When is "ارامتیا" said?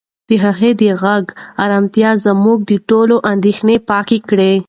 1.63-2.11